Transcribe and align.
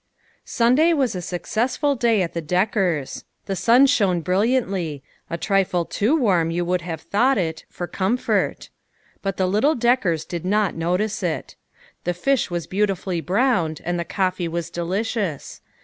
UNDAY 0.59 0.95
was 0.95 1.13
a 1.13 1.21
successful 1.21 1.93
day 1.93 2.23
at 2.23 2.33
the 2.33 2.41
Deck 2.41 2.75
ei*s. 2.75 3.23
The 3.45 3.55
sun 3.55 3.85
shone 3.85 4.21
brilliantly; 4.21 5.03
a 5.29 5.37
trifle 5.37 5.85
too 5.85 6.15
warm, 6.17 6.49
you 6.49 6.65
might 6.65 6.81
have 6.81 7.01
thought 7.01 7.37
it, 7.37 7.65
for 7.69 7.85
comfort; 7.85 8.69
but 9.21 9.37
the 9.37 9.45
little 9.45 9.75
Deckers 9.75 10.25
did 10.25 10.43
not 10.43 10.73
notice 10.73 11.21
it. 11.21 11.55
The 12.03 12.15
fish 12.15 12.49
was 12.49 12.65
beautifully 12.65 13.21
browned 13.21 13.79
and 13.85 13.99
the 13.99 14.03
coffee 14.03 14.47
was 14.47 14.71
delicious. 14.71 15.61